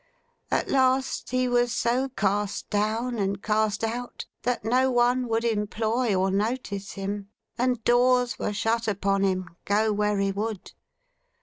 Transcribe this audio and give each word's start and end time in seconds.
At 0.49 0.67
last, 0.67 1.29
he 1.29 1.47
was 1.47 1.71
so 1.75 2.09
cast 2.09 2.71
down, 2.71 3.19
and 3.19 3.39
cast 3.39 3.83
out, 3.83 4.25
that 4.41 4.65
no 4.65 4.89
one 4.89 5.27
would 5.27 5.45
employ 5.45 6.15
or 6.15 6.31
notice 6.31 6.93
him; 6.93 7.29
and 7.55 7.83
doors 7.83 8.39
were 8.39 8.51
shut 8.51 8.87
upon 8.87 9.21
him, 9.23 9.55
go 9.63 9.93
where 9.93 10.17
he 10.17 10.31
would. 10.31 10.71